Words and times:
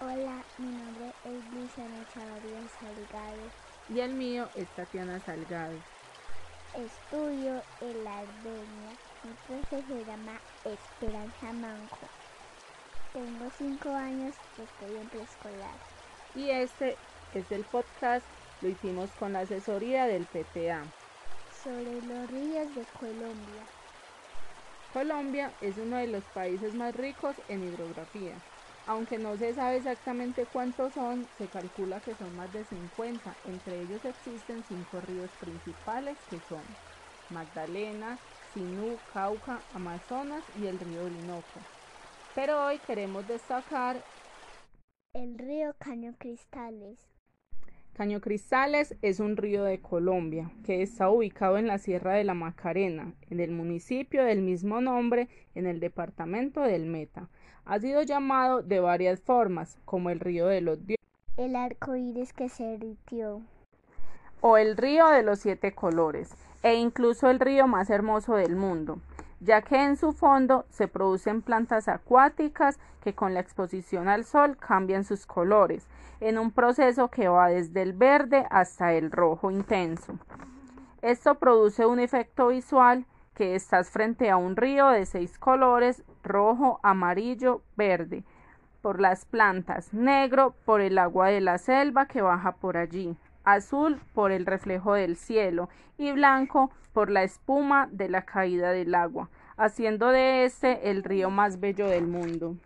Hola, 0.00 0.44
mi 0.58 0.68
nombre 0.68 1.12
es 1.24 1.52
Luciana 1.52 2.06
Chavarría 2.14 2.68
Salgado. 2.78 3.50
Y 3.88 3.98
el 3.98 4.14
mío 4.14 4.48
es 4.54 4.68
Tatiana 4.76 5.18
Salgado. 5.18 5.74
Estudio 6.76 7.60
en 7.80 8.04
la 8.04 8.18
Ardenia. 8.18 8.92
Mi 9.24 9.32
profe 9.48 9.82
se 9.82 10.04
llama 10.04 10.38
Esperanza 10.64 11.52
Manco. 11.52 11.98
Tengo 13.12 13.50
cinco 13.58 13.90
años 13.90 14.36
y 14.56 14.62
estoy 14.62 15.00
en 15.00 15.08
preescolar. 15.08 15.74
Y 16.36 16.50
este 16.50 16.96
es 17.34 17.50
el 17.50 17.64
podcast, 17.64 18.24
lo 18.62 18.68
hicimos 18.68 19.10
con 19.18 19.32
la 19.32 19.40
asesoría 19.40 20.06
del 20.06 20.26
PTA. 20.26 20.84
Sobre 21.64 22.00
los 22.02 22.30
ríos 22.30 22.72
de 22.76 22.84
Colombia. 23.00 23.64
Colombia 24.92 25.50
es 25.60 25.76
uno 25.76 25.96
de 25.96 26.06
los 26.06 26.22
países 26.26 26.72
más 26.76 26.94
ricos 26.94 27.34
en 27.48 27.64
hidrografía. 27.64 28.36
Aunque 28.88 29.18
no 29.18 29.36
se 29.36 29.52
sabe 29.52 29.76
exactamente 29.76 30.46
cuántos 30.46 30.94
son, 30.94 31.26
se 31.36 31.46
calcula 31.48 32.00
que 32.00 32.14
son 32.14 32.34
más 32.34 32.50
de 32.54 32.64
50. 32.64 33.36
Entre 33.44 33.82
ellos 33.82 34.02
existen 34.02 34.64
cinco 34.64 34.98
ríos 35.02 35.30
principales 35.38 36.16
que 36.30 36.40
son 36.48 36.62
Magdalena, 37.28 38.18
Sinú, 38.54 38.96
Cauca, 39.12 39.60
Amazonas 39.74 40.42
y 40.56 40.66
el 40.66 40.78
río 40.78 41.04
Orinoco. 41.04 41.60
Pero 42.34 42.64
hoy 42.64 42.78
queremos 42.78 43.28
destacar 43.28 44.02
el 45.12 45.36
río 45.36 45.74
Caño 45.78 46.14
Cristales. 46.18 47.17
Caño 47.98 48.20
Cristales 48.20 48.94
es 49.02 49.18
un 49.18 49.36
río 49.36 49.64
de 49.64 49.80
Colombia 49.80 50.52
que 50.64 50.82
está 50.82 51.10
ubicado 51.10 51.58
en 51.58 51.66
la 51.66 51.78
Sierra 51.78 52.14
de 52.14 52.22
la 52.22 52.32
Macarena, 52.32 53.12
en 53.28 53.40
el 53.40 53.50
municipio 53.50 54.22
del 54.22 54.40
mismo 54.40 54.80
nombre, 54.80 55.28
en 55.56 55.66
el 55.66 55.80
departamento 55.80 56.60
del 56.60 56.86
Meta. 56.86 57.28
Ha 57.64 57.80
sido 57.80 58.02
llamado 58.02 58.62
de 58.62 58.78
varias 58.78 59.20
formas, 59.20 59.80
como 59.84 60.10
el 60.10 60.20
río 60.20 60.46
de 60.46 60.60
los 60.60 60.86
dioses, 60.86 61.04
el 61.36 61.56
arco 61.56 61.96
iris 61.96 62.32
que 62.32 62.48
se 62.48 62.74
irritió, 62.74 63.42
o 64.42 64.56
el 64.58 64.76
río 64.76 65.08
de 65.08 65.24
los 65.24 65.40
siete 65.40 65.72
colores, 65.72 66.30
e 66.62 66.76
incluso 66.76 67.28
el 67.28 67.40
río 67.40 67.66
más 67.66 67.90
hermoso 67.90 68.36
del 68.36 68.54
mundo 68.54 69.00
ya 69.40 69.62
que 69.62 69.82
en 69.82 69.96
su 69.96 70.12
fondo 70.12 70.66
se 70.70 70.88
producen 70.88 71.42
plantas 71.42 71.88
acuáticas 71.88 72.78
que 73.00 73.14
con 73.14 73.34
la 73.34 73.40
exposición 73.40 74.08
al 74.08 74.24
sol 74.24 74.56
cambian 74.56 75.04
sus 75.04 75.26
colores, 75.26 75.86
en 76.20 76.38
un 76.38 76.50
proceso 76.50 77.08
que 77.08 77.28
va 77.28 77.48
desde 77.48 77.82
el 77.82 77.92
verde 77.92 78.46
hasta 78.50 78.92
el 78.92 79.10
rojo 79.10 79.50
intenso. 79.50 80.18
Esto 81.02 81.36
produce 81.36 81.86
un 81.86 82.00
efecto 82.00 82.48
visual 82.48 83.06
que 83.34 83.54
estás 83.54 83.90
frente 83.90 84.30
a 84.30 84.36
un 84.36 84.56
río 84.56 84.88
de 84.88 85.06
seis 85.06 85.38
colores, 85.38 86.02
rojo, 86.24 86.80
amarillo, 86.82 87.62
verde, 87.76 88.24
por 88.82 89.00
las 89.00 89.24
plantas, 89.24 89.94
negro 89.94 90.54
por 90.64 90.80
el 90.80 90.98
agua 90.98 91.28
de 91.28 91.40
la 91.40 91.58
selva 91.58 92.06
que 92.06 92.20
baja 92.20 92.52
por 92.56 92.76
allí, 92.76 93.16
azul 93.44 94.00
por 94.14 94.32
el 94.32 94.46
reflejo 94.46 94.94
del 94.94 95.16
cielo 95.16 95.68
y 95.96 96.12
blanco 96.12 96.70
por 96.92 97.10
la 97.10 97.22
espuma 97.22 97.88
de 97.92 98.08
la 98.08 98.22
caída 98.22 98.72
del 98.72 98.94
agua, 98.94 99.30
haciendo 99.56 100.08
de 100.08 100.44
este 100.44 100.90
el 100.90 101.04
río 101.04 101.30
más 101.30 101.60
bello 101.60 101.86
del 101.86 102.06
mundo. 102.06 102.56